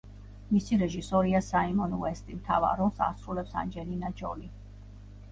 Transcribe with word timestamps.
მისი 0.53 0.77
რეჟისორია 0.83 1.41
საიმონ 1.47 1.91
უესტი, 1.97 2.37
მთავარ 2.39 2.79
როლს 2.83 3.03
ასრულებს 3.09 3.53
ანჯელინა 3.63 4.11
ჯოლი. 4.23 4.49